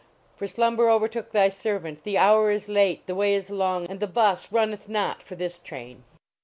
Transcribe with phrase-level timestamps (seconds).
[0.35, 4.07] For .slumber overtook thy servant, the hour is late, the way is long, and the
[4.07, 6.03] bus runneth not for this train!"